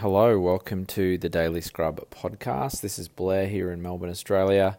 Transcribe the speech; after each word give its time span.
Hello, 0.00 0.40
welcome 0.40 0.86
to 0.86 1.18
the 1.18 1.28
Daily 1.28 1.60
Scrub 1.60 2.08
podcast. 2.08 2.80
This 2.80 2.98
is 2.98 3.06
Blair 3.06 3.46
here 3.46 3.70
in 3.70 3.82
Melbourne, 3.82 4.08
Australia, 4.08 4.78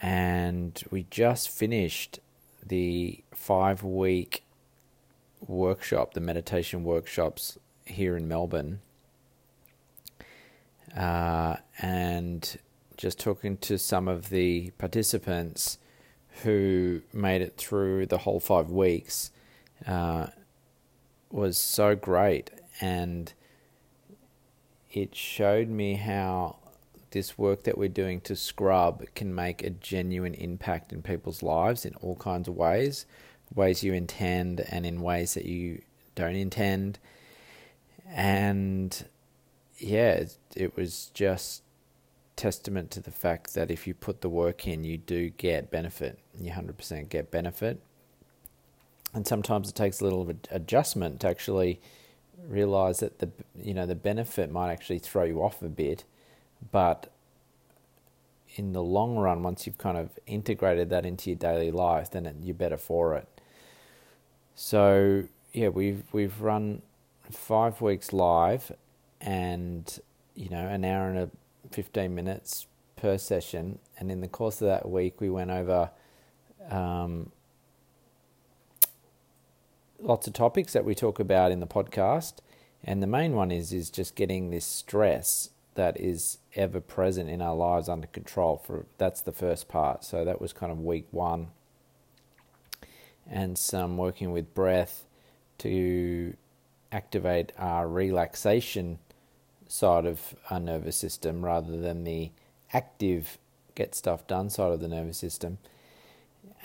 and 0.00 0.82
we 0.90 1.04
just 1.10 1.50
finished 1.50 2.20
the 2.66 3.22
five 3.34 3.82
week 3.82 4.42
workshop, 5.46 6.14
the 6.14 6.22
meditation 6.22 6.84
workshops 6.84 7.58
here 7.84 8.16
in 8.16 8.26
Melbourne. 8.26 8.80
Uh, 10.96 11.56
and 11.82 12.56
just 12.96 13.20
talking 13.20 13.58
to 13.58 13.76
some 13.76 14.08
of 14.08 14.30
the 14.30 14.70
participants 14.78 15.76
who 16.44 17.02
made 17.12 17.42
it 17.42 17.58
through 17.58 18.06
the 18.06 18.16
whole 18.16 18.40
five 18.40 18.70
weeks 18.70 19.32
uh, 19.86 20.28
was 21.30 21.58
so 21.58 21.94
great. 21.94 22.50
And 22.80 23.30
it 24.96 25.14
showed 25.14 25.68
me 25.68 25.94
how 25.94 26.56
this 27.10 27.38
work 27.38 27.62
that 27.64 27.78
we're 27.78 27.88
doing 27.88 28.20
to 28.22 28.34
scrub 28.34 29.04
can 29.14 29.34
make 29.34 29.62
a 29.62 29.70
genuine 29.70 30.34
impact 30.34 30.92
in 30.92 31.02
people's 31.02 31.42
lives 31.42 31.84
in 31.84 31.94
all 31.96 32.16
kinds 32.16 32.48
of 32.48 32.56
ways 32.56 33.06
ways 33.54 33.84
you 33.84 33.92
intend 33.92 34.60
and 34.60 34.84
in 34.84 35.00
ways 35.00 35.34
that 35.34 35.44
you 35.44 35.82
don't 36.14 36.36
intend. 36.36 36.98
And 38.06 39.04
yeah 39.78 40.24
it, 40.54 40.76
was 40.76 41.10
just 41.14 41.62
testament 42.36 42.90
to 42.92 43.00
the 43.00 43.10
fact 43.10 43.54
that 43.54 43.70
if 43.70 43.86
you 43.86 43.94
put 43.94 44.20
the 44.20 44.28
work 44.28 44.66
in 44.66 44.84
you 44.84 44.98
do 44.98 45.30
get 45.30 45.70
benefit. 45.70 46.18
You 46.38 46.52
100% 46.52 47.08
get 47.08 47.30
benefit. 47.30 47.80
And 49.12 49.26
sometimes 49.26 49.68
it 49.68 49.76
takes 49.76 50.00
a 50.00 50.04
little 50.04 50.28
adjustment 50.50 51.20
to 51.20 51.28
actually 51.28 51.80
realize 52.48 53.00
that 53.00 53.18
the 53.18 53.30
you 53.60 53.74
know 53.74 53.86
the 53.86 53.94
benefit 53.94 54.50
might 54.50 54.70
actually 54.70 54.98
throw 54.98 55.24
you 55.24 55.42
off 55.42 55.62
a 55.62 55.68
bit, 55.68 56.04
but 56.72 57.10
in 58.56 58.72
the 58.72 58.82
long 58.82 59.16
run, 59.16 59.42
once 59.42 59.66
you've 59.66 59.78
kind 59.78 59.98
of 59.98 60.10
integrated 60.26 60.88
that 60.90 61.04
into 61.04 61.30
your 61.30 61.38
daily 61.38 61.70
life, 61.70 62.10
then 62.10 62.26
it, 62.26 62.36
you're 62.40 62.54
better 62.54 62.76
for 62.76 63.16
it. 63.16 63.28
So 64.54 65.24
yeah, 65.52 65.68
we've 65.68 66.04
we've 66.12 66.40
run 66.40 66.82
five 67.30 67.80
weeks 67.80 68.12
live, 68.12 68.72
and 69.20 69.98
you 70.34 70.48
know 70.48 70.66
an 70.66 70.84
hour 70.84 71.08
and 71.08 71.18
a 71.18 71.30
fifteen 71.70 72.14
minutes 72.14 72.66
per 72.96 73.18
session, 73.18 73.78
and 73.98 74.10
in 74.10 74.20
the 74.20 74.28
course 74.28 74.60
of 74.60 74.68
that 74.68 74.88
week, 74.88 75.20
we 75.20 75.30
went 75.30 75.50
over. 75.50 75.90
Um, 76.70 77.30
lots 80.00 80.26
of 80.26 80.32
topics 80.32 80.72
that 80.72 80.84
we 80.84 80.94
talk 80.94 81.18
about 81.18 81.52
in 81.52 81.60
the 81.60 81.66
podcast, 81.66 82.34
and 82.82 83.02
the 83.02 83.06
main 83.06 83.34
one 83.34 83.50
is 83.50 83.72
is 83.72 83.90
just 83.90 84.14
getting 84.14 84.50
this 84.50 84.64
stress 84.64 85.50
that 85.74 85.98
is 85.98 86.38
ever 86.54 86.80
present 86.80 87.28
in 87.28 87.42
our 87.42 87.54
lives 87.54 87.88
under 87.88 88.06
control. 88.06 88.62
For 88.64 88.86
that's 88.98 89.20
the 89.20 89.32
first 89.32 89.68
part. 89.68 90.04
So 90.04 90.24
that 90.24 90.40
was 90.40 90.52
kind 90.52 90.70
of 90.70 90.80
week 90.80 91.06
one, 91.10 91.48
and 93.28 93.58
some 93.58 93.96
working 93.96 94.32
with 94.32 94.54
breath 94.54 95.04
to 95.58 96.34
activate 96.92 97.52
our 97.58 97.88
relaxation 97.88 98.98
side 99.66 100.06
of 100.06 100.34
our 100.50 100.60
nervous 100.60 100.96
system 100.96 101.44
rather 101.44 101.76
than 101.76 102.04
the 102.04 102.30
active 102.72 103.38
get 103.74 103.94
stuff 103.94 104.26
done 104.26 104.48
side 104.50 104.72
of 104.72 104.80
the 104.80 104.88
nervous 104.88 105.18
system. 105.18 105.58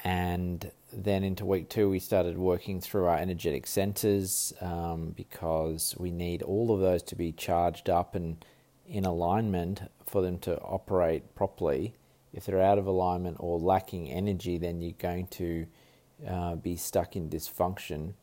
And 0.03 0.71
then 0.91 1.23
into 1.23 1.45
week 1.45 1.69
two, 1.69 1.89
we 1.89 1.99
started 1.99 2.37
working 2.37 2.81
through 2.81 3.05
our 3.05 3.17
energetic 3.17 3.67
centers 3.67 4.53
um, 4.61 5.13
because 5.15 5.95
we 5.97 6.11
need 6.11 6.41
all 6.41 6.73
of 6.73 6.79
those 6.79 7.03
to 7.03 7.15
be 7.15 7.31
charged 7.31 7.89
up 7.89 8.15
and 8.15 8.43
in 8.87 9.05
alignment 9.05 9.81
for 10.05 10.21
them 10.21 10.39
to 10.39 10.57
operate 10.59 11.35
properly. 11.35 11.95
If 12.33 12.45
they're 12.45 12.61
out 12.61 12.77
of 12.77 12.87
alignment 12.87 13.37
or 13.39 13.59
lacking 13.59 14.09
energy, 14.09 14.57
then 14.57 14.81
you're 14.81 14.93
going 14.97 15.27
to 15.27 15.67
uh, 16.27 16.55
be 16.55 16.75
stuck 16.75 17.15
in 17.15 17.29
dysfunction. 17.29 18.13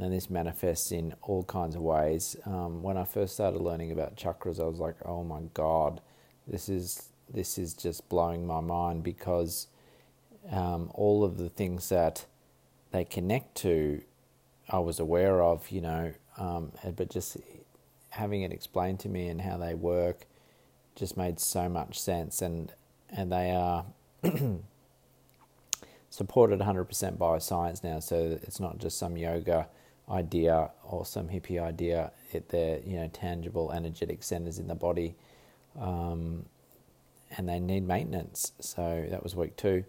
And 0.00 0.12
this 0.12 0.28
manifests 0.28 0.90
in 0.90 1.14
all 1.22 1.44
kinds 1.44 1.76
of 1.76 1.82
ways. 1.82 2.36
Um, 2.46 2.82
when 2.82 2.96
I 2.96 3.04
first 3.04 3.34
started 3.34 3.60
learning 3.60 3.92
about 3.92 4.16
chakras, 4.16 4.58
I 4.60 4.64
was 4.64 4.80
like, 4.80 4.96
"Oh 5.04 5.22
my 5.22 5.42
god, 5.54 6.00
this 6.48 6.68
is 6.68 7.10
this 7.32 7.58
is 7.58 7.74
just 7.74 8.08
blowing 8.08 8.44
my 8.44 8.60
mind." 8.60 9.04
Because 9.04 9.68
um, 10.50 10.90
all 10.94 11.24
of 11.24 11.38
the 11.38 11.48
things 11.48 11.88
that 11.88 12.26
they 12.92 13.04
connect 13.04 13.56
to, 13.56 14.02
I 14.68 14.78
was 14.78 15.00
aware 15.00 15.42
of, 15.42 15.70
you 15.70 15.80
know, 15.80 16.12
um, 16.38 16.72
but 16.96 17.10
just 17.10 17.36
having 18.10 18.42
it 18.42 18.52
explained 18.52 19.00
to 19.00 19.08
me 19.08 19.28
and 19.28 19.40
how 19.40 19.56
they 19.56 19.74
work 19.74 20.26
just 20.96 21.16
made 21.16 21.40
so 21.40 21.68
much 21.68 22.00
sense, 22.00 22.40
and 22.40 22.72
and 23.10 23.32
they 23.32 23.50
are 23.50 23.84
supported 26.10 26.60
100% 26.60 27.18
by 27.18 27.38
science 27.38 27.82
now. 27.82 28.00
So 28.00 28.38
it's 28.42 28.60
not 28.60 28.78
just 28.78 28.98
some 28.98 29.16
yoga 29.16 29.68
idea 30.08 30.70
or 30.84 31.04
some 31.04 31.28
hippie 31.28 31.60
idea. 31.60 32.12
It, 32.32 32.48
they're 32.50 32.80
you 32.80 32.96
know 32.96 33.08
tangible 33.12 33.72
energetic 33.72 34.22
centers 34.22 34.58
in 34.58 34.68
the 34.68 34.74
body, 34.74 35.14
um, 35.78 36.46
and 37.36 37.48
they 37.48 37.60
need 37.60 37.86
maintenance. 37.86 38.52
So 38.60 39.06
that 39.10 39.22
was 39.22 39.34
week 39.34 39.56
two. 39.56 39.84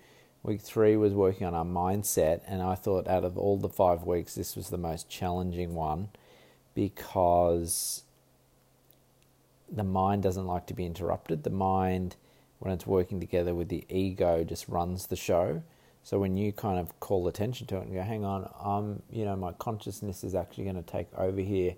Week 0.45 0.61
three 0.61 0.95
was 0.95 1.11
working 1.11 1.47
on 1.47 1.55
our 1.55 1.65
mindset, 1.65 2.41
and 2.45 2.61
I 2.61 2.75
thought 2.75 3.07
out 3.07 3.23
of 3.23 3.35
all 3.35 3.57
the 3.57 3.67
five 3.67 4.03
weeks, 4.03 4.35
this 4.35 4.55
was 4.55 4.69
the 4.69 4.77
most 4.77 5.09
challenging 5.09 5.73
one 5.73 6.09
because 6.75 8.03
the 9.67 9.83
mind 9.83 10.21
doesn't 10.21 10.45
like 10.45 10.67
to 10.67 10.75
be 10.75 10.85
interrupted. 10.85 11.41
The 11.41 11.49
mind, 11.49 12.15
when 12.59 12.71
it's 12.71 12.85
working 12.85 13.19
together 13.19 13.55
with 13.55 13.69
the 13.69 13.85
ego, 13.89 14.43
just 14.43 14.69
runs 14.69 15.07
the 15.07 15.15
show. 15.15 15.63
So 16.03 16.19
when 16.19 16.37
you 16.37 16.53
kind 16.53 16.77
of 16.77 16.99
call 16.99 17.27
attention 17.27 17.65
to 17.65 17.77
it 17.77 17.87
and 17.87 17.93
go, 17.95 18.03
"Hang 18.03 18.23
on, 18.23 18.47
I'm, 18.63 19.01
you 19.09 19.25
know, 19.25 19.35
my 19.35 19.51
consciousness 19.53 20.23
is 20.23 20.35
actually 20.35 20.65
going 20.65 20.75
to 20.75 20.83
take 20.83 21.07
over 21.17 21.41
here, 21.41 21.73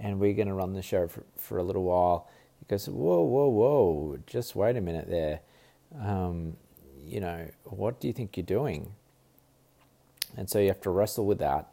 and 0.00 0.18
we're 0.18 0.32
going 0.32 0.48
to 0.48 0.54
run 0.54 0.72
the 0.72 0.80
show 0.80 1.06
for, 1.06 1.24
for 1.36 1.58
a 1.58 1.62
little 1.62 1.84
while," 1.84 2.30
it 2.62 2.68
goes, 2.68 2.88
"Whoa, 2.88 3.20
whoa, 3.24 3.48
whoa! 3.48 4.18
Just 4.26 4.56
wait 4.56 4.78
a 4.78 4.80
minute 4.80 5.10
there." 5.10 5.40
Um, 6.00 6.56
you 7.06 7.20
know, 7.20 7.48
what 7.64 8.00
do 8.00 8.08
you 8.08 8.12
think 8.12 8.36
you're 8.36 8.44
doing? 8.44 8.92
And 10.36 10.50
so 10.50 10.58
you 10.58 10.68
have 10.68 10.80
to 10.82 10.90
wrestle 10.90 11.26
with 11.26 11.38
that. 11.38 11.68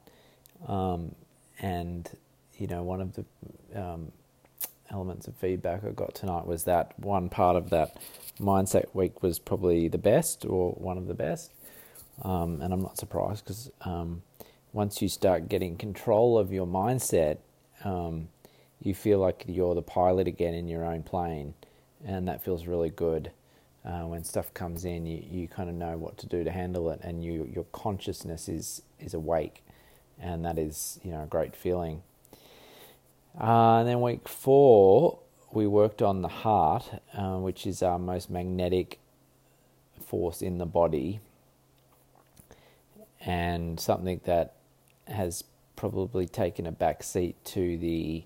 Um, 0.67 1.15
and, 1.59 2.09
you 2.57 2.67
know, 2.67 2.83
one 2.83 3.01
of 3.01 3.13
the 3.15 3.25
um, 3.75 4.11
elements 4.91 5.27
of 5.27 5.35
feedback 5.35 5.83
I 5.83 5.89
got 5.89 6.15
tonight 6.15 6.45
was 6.45 6.63
that 6.65 6.97
one 6.99 7.29
part 7.29 7.55
of 7.55 7.69
that 7.71 7.97
mindset 8.39 8.93
week 8.93 9.21
was 9.21 9.39
probably 9.39 9.87
the 9.87 9.97
best 9.97 10.45
or 10.45 10.71
one 10.71 10.97
of 10.97 11.07
the 11.07 11.13
best. 11.13 11.51
Um, 12.21 12.61
and 12.61 12.73
I'm 12.73 12.81
not 12.81 12.97
surprised 12.97 13.43
because 13.43 13.71
um, 13.81 14.21
once 14.71 15.01
you 15.01 15.09
start 15.09 15.49
getting 15.49 15.77
control 15.77 16.37
of 16.37 16.53
your 16.53 16.67
mindset, 16.67 17.37
um, 17.83 18.29
you 18.81 18.93
feel 18.93 19.19
like 19.19 19.45
you're 19.47 19.75
the 19.75 19.81
pilot 19.81 20.27
again 20.27 20.53
in 20.53 20.67
your 20.67 20.85
own 20.85 21.03
plane. 21.03 21.53
And 22.05 22.27
that 22.27 22.43
feels 22.43 22.67
really 22.67 22.89
good 22.89 23.31
uh, 23.85 24.01
when 24.01 24.23
stuff 24.23 24.53
comes 24.53 24.85
in, 24.85 25.05
you, 25.05 25.23
you 25.29 25.47
kind 25.47 25.69
of 25.69 25.75
know 25.75 25.97
what 25.97 26.17
to 26.17 26.27
do 26.27 26.43
to 26.43 26.51
handle 26.51 26.89
it, 26.89 26.99
and 27.03 27.23
you 27.23 27.49
your 27.53 27.65
consciousness 27.65 28.47
is 28.47 28.81
is 28.99 29.13
awake, 29.13 29.63
and 30.19 30.45
that 30.45 30.57
is 30.57 30.99
you 31.03 31.11
know 31.11 31.23
a 31.23 31.27
great 31.27 31.55
feeling. 31.55 32.01
Uh, 33.39 33.79
and 33.79 33.87
then 33.87 33.99
week 33.99 34.27
four, 34.29 35.19
we 35.51 35.67
worked 35.67 36.01
on 36.01 36.21
the 36.21 36.27
heart, 36.27 37.01
uh, 37.13 37.37
which 37.37 37.65
is 37.65 37.81
our 37.81 37.99
most 37.99 38.29
magnetic 38.29 38.99
force 40.05 40.41
in 40.41 40.59
the 40.59 40.65
body, 40.65 41.19
and 43.25 43.79
something 43.79 44.21
that 44.23 44.53
has 45.07 45.43
probably 45.75 46.27
taken 46.27 46.65
a 46.65 46.71
back 46.71 47.03
seat 47.03 47.35
to 47.43 47.77
the 47.77 48.23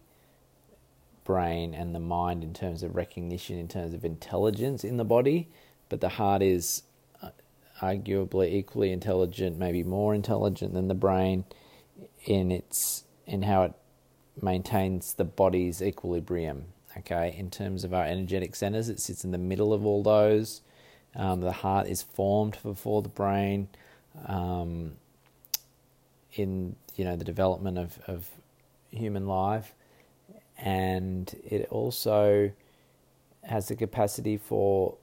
brain 1.28 1.74
and 1.74 1.94
the 1.94 2.00
mind 2.00 2.42
in 2.42 2.54
terms 2.54 2.84
of 2.84 2.96
recognition, 2.96 3.60
in 3.60 3.68
terms 3.68 3.94
of 3.94 4.06
intelligence 4.06 4.86
in 4.86 4.96
the 4.96 5.04
body, 5.04 5.50
but 5.90 6.00
the 6.00 6.08
heart 6.08 6.42
is 6.42 6.84
uh, 7.22 7.30
arguably 7.82 8.54
equally 8.54 8.94
intelligent, 8.94 9.58
maybe 9.58 9.84
more 9.84 10.16
intelligent 10.16 10.74
than 10.74 10.88
the 10.88 10.96
brain 10.96 11.44
in 12.24 12.50
its 12.50 13.04
in 13.26 13.42
how 13.42 13.64
it 13.64 13.74
maintains 14.42 15.14
the 15.16 15.26
body's 15.26 15.82
equilibrium. 15.82 16.68
Okay, 16.98 17.36
in 17.38 17.52
terms 17.52 17.84
of 17.84 17.94
our 17.94 18.06
energetic 18.06 18.56
centers, 18.56 18.88
it 18.88 19.02
sits 19.02 19.26
in 19.26 19.32
the 19.32 19.38
middle 19.38 19.74
of 19.74 19.86
all 19.86 20.02
those. 20.02 20.62
Um, 21.14 21.42
the 21.42 21.52
heart 21.52 21.88
is 21.88 22.02
formed 22.02 22.58
before 22.64 23.02
the 23.02 23.10
brain. 23.10 23.68
Um, 24.26 24.94
in 26.34 26.76
you 26.96 27.04
know 27.04 27.18
the 27.18 27.26
development 27.26 27.78
of, 27.78 28.00
of 28.08 28.30
human 28.92 29.28
life, 29.28 29.74
and 30.58 31.34
it 31.44 31.68
also 31.70 32.52
has 33.44 33.68
the 33.68 33.76
capacity 33.76 34.38
for 34.38 34.98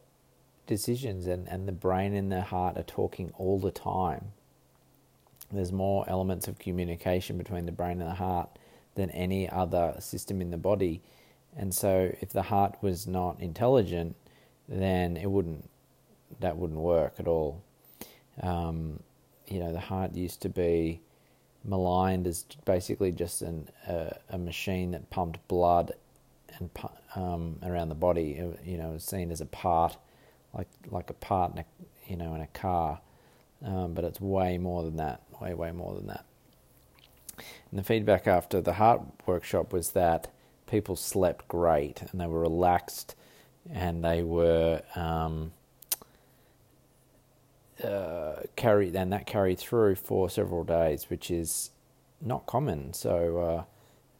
decisions, 0.66 1.26
and, 1.26 1.48
and 1.48 1.68
the 1.68 1.72
brain 1.72 2.14
and 2.14 2.30
the 2.30 2.42
heart 2.42 2.76
are 2.76 2.82
talking 2.82 3.32
all 3.38 3.58
the 3.58 3.70
time. 3.70 4.32
There's 5.52 5.72
more 5.72 6.08
elements 6.08 6.48
of 6.48 6.58
communication 6.58 7.38
between 7.38 7.66
the 7.66 7.72
brain 7.72 8.00
and 8.00 8.10
the 8.10 8.14
heart 8.14 8.48
than 8.94 9.10
any 9.10 9.48
other 9.48 9.94
system 9.98 10.40
in 10.40 10.50
the 10.50 10.56
body. 10.56 11.02
And 11.56 11.74
so, 11.74 12.12
if 12.20 12.30
the 12.30 12.42
heart 12.42 12.76
was 12.80 13.06
not 13.06 13.40
intelligent, 13.40 14.16
then 14.68 15.16
it 15.16 15.30
wouldn't 15.30 15.68
that 16.40 16.56
wouldn't 16.56 16.80
work 16.80 17.14
at 17.18 17.28
all. 17.28 17.62
Um, 18.42 19.00
you 19.46 19.60
know, 19.60 19.72
the 19.72 19.80
heart 19.80 20.14
used 20.14 20.42
to 20.42 20.48
be 20.48 21.00
maligned 21.64 22.26
as 22.26 22.44
basically 22.64 23.12
just 23.12 23.42
an, 23.42 23.68
uh, 23.88 24.10
a 24.30 24.38
machine 24.38 24.92
that 24.92 25.10
pumped 25.10 25.46
blood 25.48 25.92
and 26.58 26.70
um, 27.16 27.58
around 27.62 27.88
the 27.88 27.94
body. 27.94 28.40
You 28.64 28.78
know, 28.78 28.98
seen 28.98 29.30
as 29.30 29.40
a 29.40 29.46
part, 29.46 29.96
like 30.52 30.68
like 30.90 31.10
a 31.10 31.14
part 31.14 31.52
in 31.52 31.58
a 31.58 31.64
you 32.06 32.16
know 32.16 32.34
in 32.34 32.40
a 32.40 32.46
car, 32.48 33.00
um, 33.64 33.94
but 33.94 34.04
it's 34.04 34.20
way 34.20 34.58
more 34.58 34.82
than 34.82 34.96
that. 34.96 35.22
Way 35.40 35.54
way 35.54 35.72
more 35.72 35.94
than 35.94 36.06
that. 36.08 36.24
And 37.70 37.80
the 37.80 37.84
feedback 37.84 38.26
after 38.26 38.60
the 38.60 38.74
heart 38.74 39.02
workshop 39.26 39.72
was 39.72 39.90
that 39.90 40.28
people 40.66 40.96
slept 40.96 41.48
great 41.48 42.02
and 42.02 42.20
they 42.20 42.26
were 42.26 42.40
relaxed 42.40 43.14
and 43.72 44.04
they 44.04 44.22
were 44.22 44.82
um, 44.94 45.52
uh, 47.82 48.42
carried 48.56 48.94
and 48.94 49.12
that 49.12 49.26
carried 49.26 49.58
through 49.58 49.96
for 49.96 50.30
several 50.30 50.64
days, 50.64 51.10
which 51.10 51.30
is 51.30 51.70
not 52.20 52.46
common. 52.46 52.92
So 52.92 53.38
uh, 53.38 53.64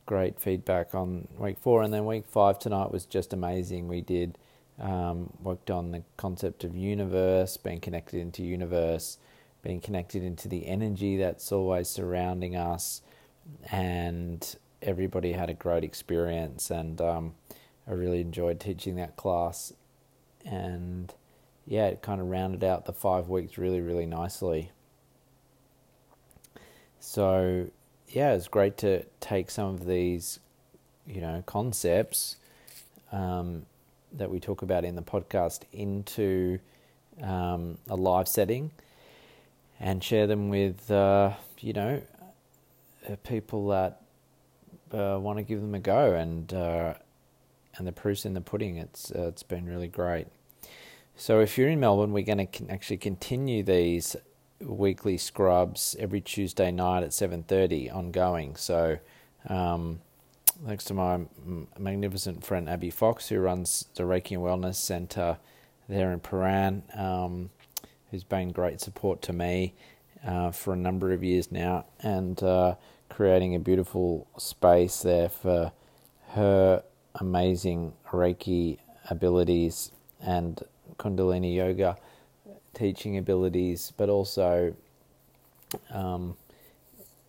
great 0.06 0.40
feedback 0.40 0.94
on 0.94 1.28
week 1.38 1.58
four, 1.58 1.82
and 1.82 1.92
then 1.92 2.04
week 2.04 2.26
five 2.26 2.58
tonight 2.58 2.90
was 2.90 3.06
just 3.06 3.32
amazing. 3.32 3.88
We 3.88 4.00
did 4.00 4.38
um, 4.80 5.32
worked 5.42 5.70
on 5.70 5.92
the 5.92 6.02
concept 6.16 6.64
of 6.64 6.76
universe, 6.76 7.56
being 7.56 7.80
connected 7.80 8.20
into 8.20 8.42
universe, 8.42 9.18
being 9.62 9.80
connected 9.80 10.22
into 10.22 10.48
the 10.48 10.66
energy 10.66 11.16
that's 11.16 11.52
always 11.52 11.88
surrounding 11.88 12.56
us, 12.56 13.02
and 13.70 14.56
everybody 14.82 15.32
had 15.32 15.48
a 15.48 15.54
great 15.54 15.84
experience. 15.84 16.70
And 16.70 17.00
um, 17.00 17.34
I 17.86 17.92
really 17.92 18.20
enjoyed 18.20 18.60
teaching 18.60 18.96
that 18.96 19.16
class, 19.16 19.72
and 20.44 21.14
yeah, 21.66 21.86
it 21.86 22.02
kind 22.02 22.20
of 22.20 22.28
rounded 22.28 22.62
out 22.62 22.84
the 22.84 22.92
five 22.92 23.28
weeks 23.28 23.58
really, 23.58 23.80
really 23.80 24.06
nicely. 24.06 24.70
So 27.00 27.68
yeah, 28.08 28.34
it's 28.34 28.48
great 28.48 28.76
to 28.78 29.04
take 29.20 29.50
some 29.50 29.74
of 29.74 29.86
these, 29.86 30.40
you 31.06 31.20
know, 31.20 31.42
concepts 31.46 32.36
um, 33.12 33.66
that 34.12 34.30
we 34.30 34.40
talk 34.40 34.62
about 34.62 34.84
in 34.84 34.94
the 34.94 35.02
podcast 35.02 35.62
into 35.72 36.58
um, 37.22 37.78
a 37.88 37.96
live 37.96 38.28
setting 38.28 38.70
and 39.80 40.02
share 40.02 40.26
them 40.26 40.48
with, 40.48 40.90
uh, 40.90 41.32
you 41.60 41.72
know, 41.72 42.00
uh, 43.08 43.16
people 43.24 43.68
that 43.68 44.02
uh, 44.92 45.18
want 45.18 45.38
to 45.38 45.42
give 45.42 45.60
them 45.60 45.74
a 45.74 45.80
go 45.80 46.14
and 46.14 46.54
uh, 46.54 46.94
and 47.76 47.86
the 47.86 47.92
proof's 47.92 48.24
in 48.24 48.34
the 48.34 48.40
pudding. 48.40 48.76
It's 48.76 49.10
uh, 49.10 49.26
it's 49.28 49.42
been 49.42 49.66
really 49.66 49.88
great. 49.88 50.28
So 51.16 51.40
if 51.40 51.56
you're 51.56 51.68
in 51.68 51.78
Melbourne, 51.78 52.12
we're 52.12 52.24
going 52.24 52.46
to 52.46 52.70
actually 52.70 52.96
continue 52.96 53.62
these 53.62 54.16
weekly 54.60 55.16
scrubs 55.16 55.94
every 55.98 56.20
Tuesday 56.20 56.72
night 56.72 57.04
at 57.04 57.10
7:30 57.10 57.94
ongoing. 57.94 58.56
So 58.56 58.98
um, 59.48 60.00
thanks 60.66 60.84
to 60.84 60.94
my 60.94 61.20
magnificent 61.78 62.44
friend 62.44 62.68
Abby 62.68 62.90
Fox, 62.90 63.28
who 63.28 63.38
runs 63.38 63.86
the 63.94 64.02
Reiki 64.02 64.32
and 64.32 64.42
Wellness 64.42 64.74
Centre 64.74 65.38
there 65.88 66.12
in 66.12 66.18
Prahran, 66.18 66.82
um, 66.98 67.50
who's 68.10 68.24
been 68.24 68.50
great 68.50 68.80
support 68.80 69.22
to 69.22 69.32
me 69.32 69.74
uh, 70.26 70.50
for 70.50 70.72
a 70.72 70.76
number 70.76 71.12
of 71.12 71.22
years 71.22 71.52
now, 71.52 71.84
and 72.00 72.42
uh, 72.42 72.74
creating 73.08 73.54
a 73.54 73.60
beautiful 73.60 74.26
space 74.36 75.02
there 75.02 75.28
for 75.28 75.72
her 76.30 76.82
amazing 77.14 77.92
Reiki 78.10 78.78
abilities 79.08 79.92
and 80.20 80.62
Kundalini 80.98 81.54
yoga 81.54 81.96
teaching 82.74 83.16
abilities, 83.16 83.92
but 83.96 84.08
also 84.08 84.74
um, 85.90 86.36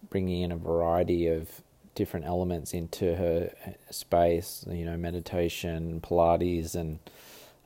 bringing 0.09 0.41
in 0.41 0.51
a 0.51 0.57
variety 0.57 1.27
of 1.27 1.61
different 1.93 2.25
elements 2.25 2.73
into 2.73 3.15
her 3.15 3.51
space, 3.89 4.65
you 4.69 4.85
know, 4.85 4.97
meditation, 4.97 6.01
Pilates, 6.01 6.75
and 6.75 6.99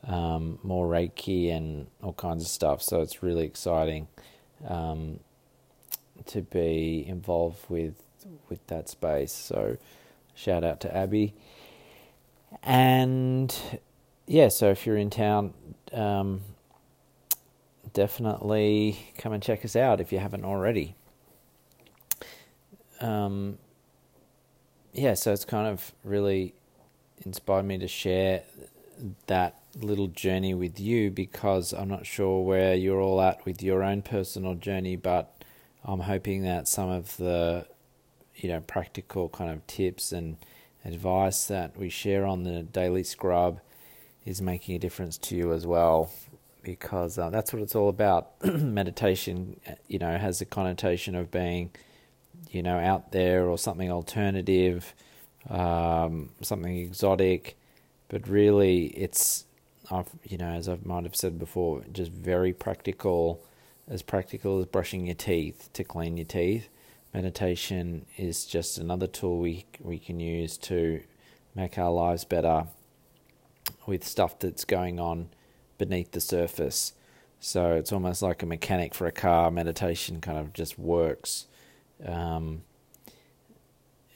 um, 0.08 0.60
more 0.64 0.88
Reiki 0.88 1.52
and 1.52 1.88
all 2.02 2.14
kinds 2.14 2.44
of 2.44 2.50
stuff. 2.50 2.82
So 2.82 3.02
it's 3.02 3.24
really 3.24 3.46
exciting 3.46 4.08
um, 4.68 5.20
to 6.28 6.42
be 6.42 7.06
involved 7.08 7.66
with 7.70 7.96
with 8.50 8.66
that 8.68 8.90
space. 8.90 9.32
So 9.32 9.78
shout 10.36 10.64
out 10.64 10.80
to 10.82 10.96
Abby. 10.96 11.34
And 12.64 13.56
yeah, 14.30 14.48
so 14.48 14.70
if 14.70 14.86
you're 14.86 14.96
in 14.96 15.10
town, 15.10 15.56
um, 15.92 16.42
definitely 17.94 19.12
come 19.18 19.34
and 19.34 19.42
check 19.42 19.66
us 19.66 19.76
out 19.76 20.00
if 20.00 20.12
you 20.12 20.20
haven't 20.20 20.46
already. 20.46 20.96
Um, 23.02 23.58
yeah, 24.94 25.16
so 25.16 25.34
it's 25.34 25.46
kind 25.46 25.66
of 25.68 25.94
really 26.04 26.54
inspired 27.26 27.64
me 27.64 27.80
to 27.80 27.88
share 27.88 28.44
that 29.26 29.64
little 29.76 30.08
journey 30.08 30.54
with 30.54 30.80
you 30.80 31.10
because 31.10 31.74
I'm 31.74 31.88
not 31.88 32.06
sure 32.06 32.46
where 32.46 32.76
you're 32.76 33.02
all 33.02 33.20
at 33.22 33.44
with 33.46 33.64
your 33.64 33.82
own 33.82 34.04
personal 34.04 34.54
journey, 34.54 34.96
but 34.96 35.44
I'm 35.84 36.02
hoping 36.02 36.44
that 36.44 36.68
some 36.68 36.90
of 36.90 37.18
the 37.18 37.66
you 38.36 38.50
know 38.50 38.60
practical 38.60 39.28
kind 39.30 39.50
of 39.50 39.66
tips 39.66 40.12
and 40.12 40.38
advice 40.86 41.48
that 41.48 41.76
we 41.76 41.90
share 41.90 42.28
on 42.28 42.44
the 42.44 42.62
daily 42.62 43.04
scrub 43.04 43.60
is 44.30 44.42
making 44.44 44.76
a 44.76 44.80
difference 44.80 45.18
to 45.18 45.36
you 45.36 45.52
as 45.52 45.66
well 45.66 46.12
because 46.62 47.18
uh, 47.18 47.32
that's 47.32 47.52
what 47.52 47.64
it's 47.64 47.74
all 47.74 47.90
about. 47.90 48.32
Meditation, 48.46 49.60
you 49.88 49.98
know, 49.98 50.18
has 50.18 50.40
a 50.40 50.46
connotation 50.46 51.16
of 51.16 51.32
being, 51.32 51.72
you 52.52 52.62
know, 52.62 52.78
out 52.78 53.12
there 53.12 53.48
or 53.48 53.58
something 53.58 53.92
alternative, 53.92 54.94
um, 55.50 56.30
something 56.42 56.78
exotic, 56.78 57.58
but 58.08 58.28
really 58.28 58.88
it's, 58.88 59.46
I've, 59.90 60.10
you 60.24 60.38
know, 60.38 60.50
as 60.50 60.70
I 60.70 60.78
might 60.84 61.06
have 61.06 61.16
said 61.16 61.40
before, 61.40 61.84
just 61.92 62.12
very 62.12 62.54
practical, 62.54 63.44
as 63.88 64.04
practical 64.04 64.60
as 64.60 64.68
brushing 64.68 65.08
your 65.08 65.16
teeth 65.16 65.70
to 65.74 65.84
clean 65.84 66.18
your 66.18 66.28
teeth. 66.28 66.70
Meditation 67.16 68.06
is 68.16 68.46
just 68.46 68.78
another 68.78 69.08
tool 69.08 69.40
we 69.40 69.66
we 69.80 69.98
can 69.98 70.20
use 70.20 70.56
to 70.58 71.02
make 71.56 71.80
our 71.80 71.90
lives 71.90 72.24
better 72.26 72.68
with 73.90 74.08
stuff 74.08 74.40
that's 74.40 74.64
going 74.64 75.00
on 75.00 75.30
beneath 75.78 76.12
the 76.12 76.22
surface. 76.22 76.94
So 77.40 77.74
it's 77.74 77.92
almost 77.92 78.22
like 78.22 78.44
a 78.44 78.46
mechanic 78.46 78.94
for 78.94 79.08
a 79.08 79.12
car. 79.12 79.50
Meditation 79.50 80.22
kind 80.22 80.38
of 80.38 80.54
just 80.54 80.78
works 80.78 81.48
um, 82.06 82.62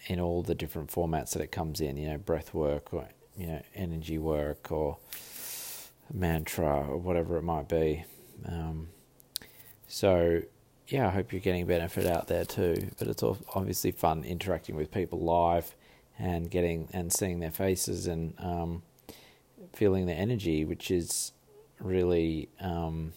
in 0.07 0.19
all 0.19 0.43
the 0.43 0.55
different 0.55 0.91
formats 0.91 1.31
that 1.31 1.41
it 1.41 1.51
comes 1.51 1.81
in. 1.81 1.97
You 1.97 2.11
know, 2.11 2.17
breath 2.17 2.53
work 2.53 2.93
or 2.93 3.07
you 3.35 3.47
know 3.47 3.61
energy 3.75 4.17
work 4.17 4.71
or 4.71 4.97
mantra 6.13 6.85
or 6.87 6.97
whatever 6.97 7.37
it 7.37 7.43
might 7.43 7.67
be. 7.67 8.05
Um, 8.45 8.89
so 9.87 10.41
yeah, 10.87 11.07
I 11.07 11.11
hope 11.11 11.31
you're 11.31 11.41
getting 11.41 11.65
benefit 11.65 12.05
out 12.05 12.27
there 12.27 12.45
too. 12.45 12.89
But 12.99 13.07
it's 13.07 13.23
obviously 13.23 13.91
fun 13.91 14.23
interacting 14.23 14.75
with 14.75 14.91
people 14.91 15.19
live 15.19 15.75
and 16.19 16.51
getting 16.51 16.89
and 16.93 17.11
seeing 17.11 17.39
their 17.39 17.51
faces 17.51 18.05
and 18.05 18.33
um, 18.39 18.83
feeling 19.73 20.05
the 20.05 20.13
energy, 20.13 20.63
which 20.65 20.89
is 20.91 21.33
really 21.79 22.49
um, 22.59 23.13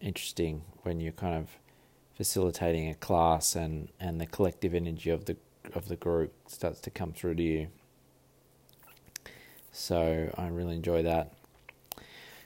interesting 0.00 0.62
when 0.82 1.00
you're 1.00 1.12
kind 1.12 1.36
of 1.36 1.48
facilitating 2.16 2.88
a 2.88 2.94
class 2.94 3.54
and, 3.54 3.88
and 4.00 4.20
the 4.20 4.26
collective 4.26 4.74
energy 4.74 5.10
of 5.10 5.26
the 5.26 5.36
of 5.74 5.88
the 5.88 5.96
group 5.96 6.32
starts 6.46 6.80
to 6.80 6.90
come 6.90 7.12
through 7.12 7.34
to 7.34 7.42
you. 7.42 7.68
So 9.72 10.32
I 10.38 10.46
really 10.46 10.76
enjoy 10.76 11.02
that. 11.02 11.32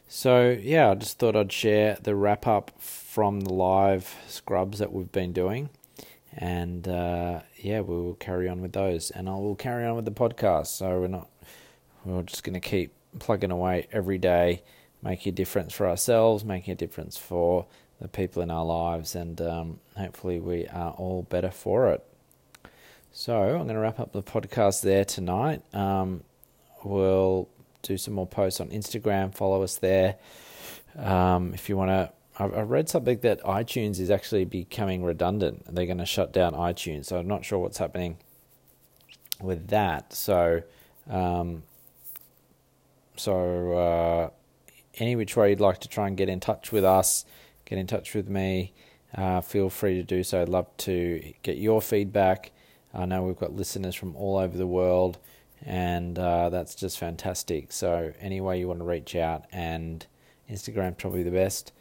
So 0.08 0.58
yeah, 0.60 0.90
I 0.90 0.94
just 0.96 1.18
thought 1.18 1.36
I'd 1.36 1.52
share 1.52 1.96
the 2.02 2.16
wrap 2.16 2.46
up 2.46 2.72
from 2.80 3.40
the 3.40 3.52
live 3.52 4.16
scrubs 4.26 4.80
that 4.80 4.92
we've 4.92 5.12
been 5.12 5.32
doing, 5.32 5.70
and 6.36 6.88
uh, 6.88 7.40
yeah, 7.56 7.80
we 7.80 7.94
will 7.94 8.14
carry 8.14 8.48
on 8.48 8.60
with 8.60 8.72
those, 8.72 9.10
and 9.10 9.28
I 9.28 9.34
will 9.34 9.54
carry 9.54 9.84
on 9.84 9.94
with 9.94 10.06
the 10.06 10.10
podcast. 10.10 10.68
So 10.68 11.00
we're 11.00 11.06
not 11.06 11.28
we're 12.04 12.22
just 12.22 12.42
going 12.42 12.54
to 12.54 12.60
keep 12.60 12.92
plugging 13.18 13.50
away 13.50 13.88
every 13.92 14.18
day 14.18 14.62
making 15.02 15.30
a 15.30 15.34
difference 15.34 15.72
for 15.72 15.88
ourselves, 15.88 16.44
making 16.44 16.72
a 16.72 16.76
difference 16.76 17.16
for 17.16 17.66
the 18.00 18.08
people 18.08 18.42
in 18.42 18.50
our 18.50 18.64
lives, 18.64 19.14
and 19.14 19.40
um, 19.40 19.80
hopefully 19.96 20.38
we 20.38 20.66
are 20.68 20.92
all 20.92 21.22
better 21.22 21.50
for 21.50 21.88
it. 21.88 22.04
So 23.12 23.36
I'm 23.36 23.64
going 23.64 23.68
to 23.68 23.78
wrap 23.78 23.98
up 23.98 24.12
the 24.12 24.22
podcast 24.22 24.82
there 24.82 25.04
tonight. 25.04 25.62
Um, 25.74 26.22
we'll 26.84 27.48
do 27.82 27.96
some 27.96 28.14
more 28.14 28.26
posts 28.26 28.60
on 28.60 28.68
Instagram. 28.68 29.34
Follow 29.34 29.62
us 29.62 29.76
there. 29.76 30.16
Um, 30.96 31.52
if 31.54 31.68
you 31.68 31.76
want 31.76 31.90
to, 31.90 32.12
I 32.38 32.62
read 32.62 32.88
something 32.88 33.18
that 33.18 33.42
iTunes 33.42 34.00
is 34.00 34.10
actually 34.10 34.46
becoming 34.46 35.02
redundant. 35.02 35.74
They're 35.74 35.86
going 35.86 35.98
to 35.98 36.06
shut 36.06 36.32
down 36.32 36.54
iTunes. 36.54 37.06
So 37.06 37.18
I'm 37.18 37.28
not 37.28 37.44
sure 37.44 37.58
what's 37.58 37.78
happening 37.78 38.16
with 39.40 39.68
that. 39.68 40.12
So 40.12 40.62
Um, 41.08 41.64
so, 43.20 43.72
uh, 43.72 44.30
any 44.96 45.14
which 45.14 45.36
way 45.36 45.50
you'd 45.50 45.60
like 45.60 45.78
to 45.80 45.88
try 45.88 46.08
and 46.08 46.16
get 46.16 46.28
in 46.28 46.40
touch 46.40 46.72
with 46.72 46.84
us, 46.84 47.26
get 47.66 47.78
in 47.78 47.86
touch 47.86 48.14
with 48.14 48.28
me, 48.28 48.72
uh, 49.14 49.42
feel 49.42 49.68
free 49.68 49.94
to 49.94 50.02
do 50.02 50.22
so. 50.22 50.40
I'd 50.40 50.48
love 50.48 50.74
to 50.78 51.34
get 51.42 51.58
your 51.58 51.82
feedback. 51.82 52.50
I 52.94 53.04
know 53.04 53.22
we've 53.22 53.38
got 53.38 53.52
listeners 53.52 53.94
from 53.94 54.16
all 54.16 54.38
over 54.38 54.56
the 54.56 54.66
world, 54.66 55.18
and 55.64 56.18
uh, 56.18 56.48
that's 56.48 56.74
just 56.74 56.98
fantastic. 56.98 57.72
So, 57.72 58.12
any 58.20 58.40
way 58.40 58.58
you 58.58 58.68
want 58.68 58.80
to 58.80 58.86
reach 58.86 59.14
out, 59.14 59.44
and 59.52 60.06
Instagram 60.50 60.96
probably 60.96 61.22
the 61.22 61.30
best, 61.30 61.72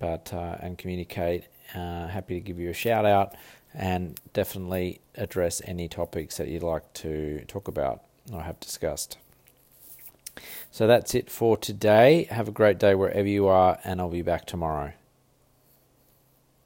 but 0.00 0.32
uh, 0.34 0.56
and 0.60 0.76
communicate. 0.76 1.44
Uh, 1.74 2.08
happy 2.08 2.34
to 2.34 2.40
give 2.40 2.58
you 2.58 2.68
a 2.68 2.74
shout 2.74 3.06
out 3.06 3.34
and 3.72 4.20
definitely 4.34 5.00
address 5.14 5.62
any 5.64 5.88
topics 5.88 6.36
that 6.36 6.48
you'd 6.48 6.62
like 6.62 6.92
to 6.92 7.42
talk 7.46 7.68
about 7.68 8.02
or 8.30 8.42
have 8.42 8.60
discussed. 8.60 9.16
So 10.70 10.86
that's 10.86 11.14
it 11.14 11.30
for 11.30 11.56
today. 11.56 12.24
Have 12.30 12.48
a 12.48 12.52
great 12.52 12.78
day 12.78 12.94
wherever 12.94 13.28
you 13.28 13.46
are, 13.46 13.78
and 13.84 14.00
I'll 14.00 14.08
be 14.08 14.22
back 14.22 14.46
tomorrow. 14.46 14.92